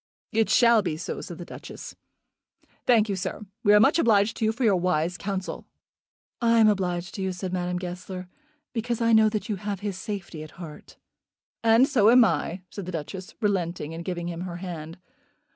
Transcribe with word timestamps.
"It 0.31 0.49
shall 0.49 0.81
be 0.81 0.97
so," 0.97 1.21
said 1.21 1.37
the 1.37 1.45
Duchess. 1.45 1.95
"Thank 2.87 3.07
you, 3.07 3.15
sir. 3.15 3.45
We 3.63 3.71
are 3.75 3.79
much 3.79 3.99
obliged 3.99 4.35
to 4.37 4.45
you 4.45 4.51
for 4.51 4.63
your 4.63 4.75
wise 4.77 5.15
counsel." 5.15 5.67
"I 6.41 6.57
am 6.57 6.67
obliged 6.67 7.13
to 7.13 7.21
you," 7.21 7.31
said 7.31 7.53
Madame 7.53 7.77
Goesler, 7.77 8.27
"because 8.73 8.99
I 8.99 9.13
know 9.13 9.29
that 9.29 9.47
you 9.47 9.57
have 9.57 9.81
his 9.81 9.99
safety 9.99 10.41
at 10.41 10.57
heart." 10.57 10.97
"And 11.63 11.87
so 11.87 12.09
am 12.09 12.25
I," 12.25 12.63
said 12.71 12.87
the 12.87 12.91
Duchess, 12.91 13.35
relenting, 13.41 13.93
and 13.93 14.03
giving 14.03 14.27
him 14.27 14.41
her 14.41 14.57
hand. 14.57 14.97